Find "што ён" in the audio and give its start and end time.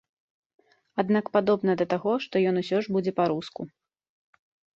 2.25-2.59